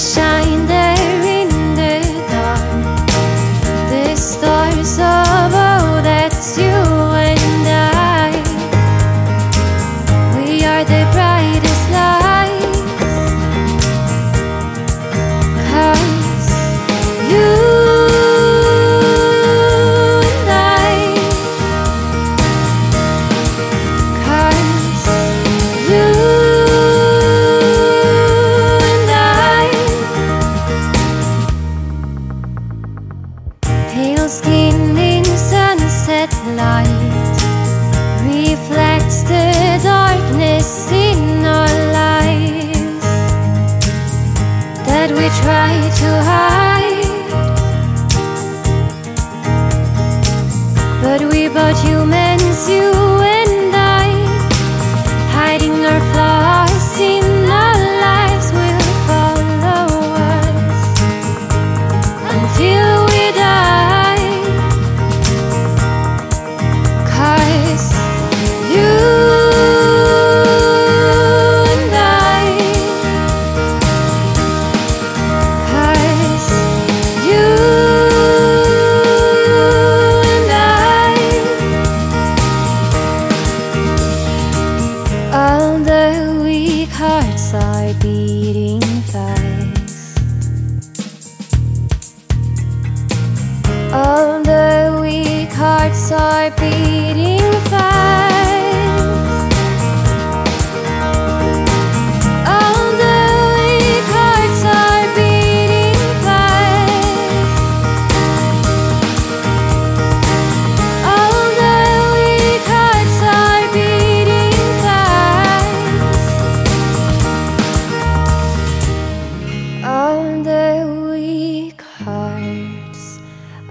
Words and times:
shine 0.00 0.79
Pale 33.92 34.28
skin 34.28 34.96
in 34.96 35.24
sunset 35.24 36.32
light 36.54 37.20
Reflects 38.24 39.22
the 39.22 39.80
darkness 39.82 40.92
in 40.92 41.44
our 41.44 41.74
lives. 41.92 43.04
That 44.86 45.10
we 45.10 45.26
try 45.42 45.72
to 46.00 46.10
hide. 46.30 46.70
But 51.02 51.20
we 51.32 51.48
both 51.48 51.82
human 51.82 52.19
bleeding. 88.20 88.82
All 93.92 94.42
the 94.42 94.98
weak 95.00 95.52
hearts 95.52 96.12
are 96.12 96.50
beating. 96.52 97.29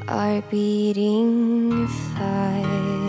our 0.09 0.41
beating 0.49 1.87
fast. 1.87 3.08